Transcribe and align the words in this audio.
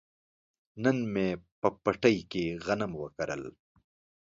نن 0.83 0.97
مې 1.13 1.27
په 1.61 1.67
پټي 1.83 2.17
کې 2.31 2.43
غنم 2.65 2.91
وکرل. 3.01 3.43